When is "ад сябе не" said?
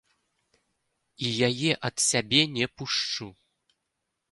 1.91-2.65